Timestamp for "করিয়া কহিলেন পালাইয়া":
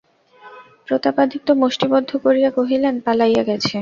2.17-3.43